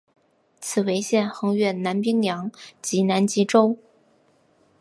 [0.59, 2.51] 此纬线横越南冰洋
[2.81, 3.77] 及南极洲。